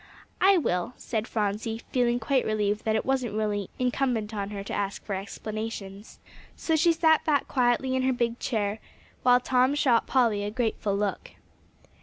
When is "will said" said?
0.57-1.27